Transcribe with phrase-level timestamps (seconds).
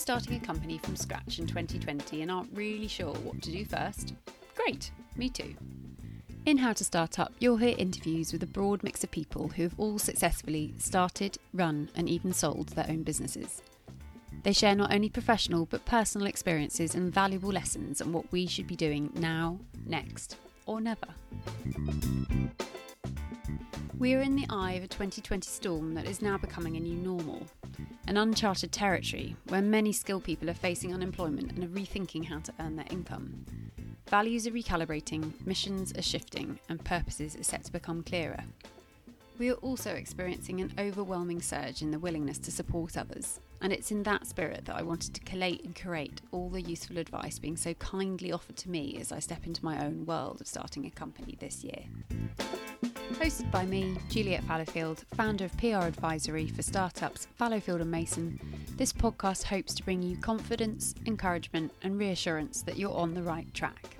[0.00, 4.14] starting a company from scratch in 2020 and aren't really sure what to do first?
[4.56, 5.54] Great, me too.
[6.46, 9.64] In How to Start Up, you'll hear interviews with a broad mix of people who
[9.64, 13.60] have all successfully started, run, and even sold their own businesses.
[14.42, 18.66] They share not only professional but personal experiences and valuable lessons on what we should
[18.66, 21.08] be doing now, next, or never.
[23.98, 26.96] We are in the eye of a 2020 storm that is now becoming a new
[26.96, 27.46] normal,
[28.10, 32.52] an uncharted territory where many skilled people are facing unemployment and are rethinking how to
[32.58, 33.46] earn their income.
[34.08, 38.42] Values are recalibrating, missions are shifting, and purposes are set to become clearer.
[39.38, 43.92] We are also experiencing an overwhelming surge in the willingness to support others, and it's
[43.92, 47.56] in that spirit that I wanted to collate and curate all the useful advice being
[47.56, 50.90] so kindly offered to me as I step into my own world of starting a
[50.90, 51.84] company this year.
[53.20, 58.40] Hosted by me, Juliet Fallowfield, founder of PR advisory for startups Fallowfield and Mason,
[58.78, 63.52] this podcast hopes to bring you confidence, encouragement, and reassurance that you're on the right
[63.52, 63.98] track.